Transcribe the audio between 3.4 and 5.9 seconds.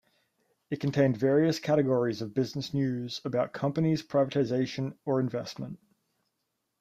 companies, privatization or investment.